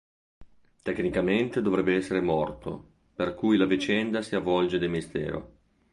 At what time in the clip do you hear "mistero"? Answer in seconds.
4.87-5.51